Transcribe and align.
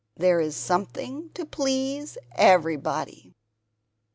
There 0.17 0.39
is 0.41 0.55
something 0.55 1.29
to 1.35 1.45
please 1.45 2.17
everybody. 2.31 3.35